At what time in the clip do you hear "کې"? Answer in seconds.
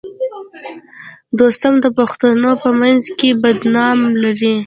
3.19-3.29